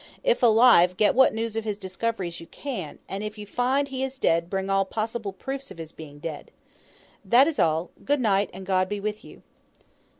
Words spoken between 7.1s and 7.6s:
That is